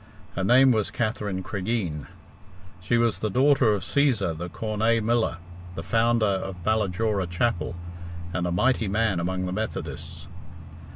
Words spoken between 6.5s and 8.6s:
Ballajora Chapel, and a